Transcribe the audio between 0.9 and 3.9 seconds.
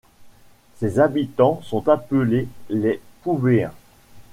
habitants sont appelés les Poubéens.